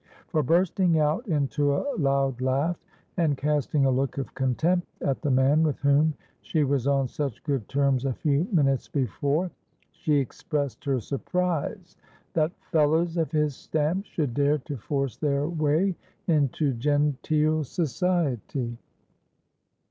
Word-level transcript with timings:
For, 0.29 0.41
bursting 0.41 0.97
out 0.97 1.27
into 1.27 1.75
a 1.75 1.85
loud 1.95 2.41
laugh, 2.41 2.83
and 3.17 3.37
casting 3.37 3.85
a 3.85 3.91
look 3.91 4.17
of 4.17 4.33
contempt 4.33 4.87
at 4.99 5.21
the 5.21 5.29
man 5.29 5.61
with 5.61 5.77
whom 5.77 6.15
she 6.41 6.63
was 6.63 6.87
on 6.87 7.07
such 7.07 7.43
good 7.43 7.69
terms 7.69 8.03
a 8.03 8.13
few 8.13 8.47
minutes 8.51 8.87
before, 8.87 9.51
she 9.91 10.13
expressed 10.15 10.83
her 10.85 10.99
surprise 10.99 11.97
that 12.33 12.51
'fellows 12.71 13.15
of 13.15 13.31
his 13.31 13.55
stamp 13.55 14.07
should 14.07 14.33
dare 14.33 14.57
to 14.57 14.75
force 14.75 15.17
their 15.17 15.47
way 15.47 15.93
into 16.27 16.73
genteel 16.73 17.63
society!' 17.63 18.75